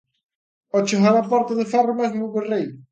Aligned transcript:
Ó 0.77 0.77
chegar 0.87 1.15
á 1.21 1.23
porta 1.31 1.53
de 1.59 1.69
ferro 1.73 1.93
mesmo, 2.01 2.31
berrei: 2.35 2.65